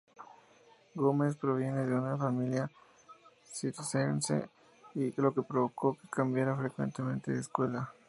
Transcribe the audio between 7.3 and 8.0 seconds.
de escuela.